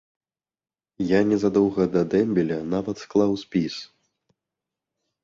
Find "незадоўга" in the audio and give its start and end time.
1.31-1.85